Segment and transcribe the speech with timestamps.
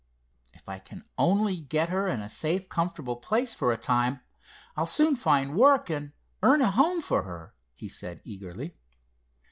[0.55, 4.21] If I can only get her in a safe, comfortable place for a time,
[4.75, 8.79] I'll soon find work, and earn a home for her," he said eagerly.